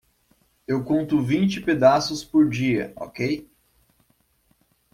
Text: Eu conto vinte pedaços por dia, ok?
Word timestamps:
Eu 0.67 0.83
conto 0.83 1.21
vinte 1.21 1.61
pedaços 1.61 2.23
por 2.23 2.49
dia, 2.49 2.91
ok? 2.95 3.47